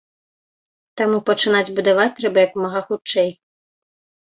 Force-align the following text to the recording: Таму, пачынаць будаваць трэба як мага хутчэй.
Таму, 1.01 1.21
пачынаць 1.29 1.73
будаваць 1.83 2.09
трэба 2.23 2.37
як 2.49 2.53
мага 2.67 2.87
хутчэй. 2.91 3.31